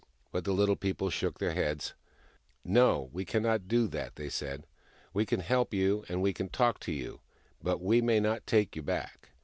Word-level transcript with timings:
But 0.31 0.45
the 0.45 0.51
Little 0.51 0.75
People 0.75 1.11
shook 1.11 1.37
their 1.37 1.53
heads." 1.53 1.93
No, 2.79 3.11
we 3.13 3.23
cannot 3.23 3.67
do 3.67 3.87
that," 3.89 4.15
they 4.15 4.29
said." 4.29 4.65
We 5.13 5.27
can 5.27 5.41
help 5.41 5.75
you, 5.75 6.05
and 6.09 6.23
we 6.23 6.33
can 6.33 6.49
talk 6.49 6.79
to 6.79 6.91
you, 6.91 7.19
but 7.61 7.83
we 7.83 8.01
may 8.01 8.19
not 8.19 8.47
take 8.47 8.75
you 8.75 8.81
back. 8.81 9.29